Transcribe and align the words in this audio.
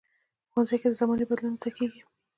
ښوونځی 0.51 0.77
کې 0.81 0.87
د 0.89 0.93
زمانه 1.01 1.25
بدلون 1.29 1.53
زده 1.59 1.69
کېږي 1.77 2.01